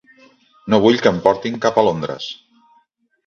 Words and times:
No 0.73 0.77
vull 0.85 0.97
que 1.03 1.11
en 1.17 1.19
portin 1.27 1.59
cap 1.65 1.77
a 1.77 1.83
Londres. 1.89 2.31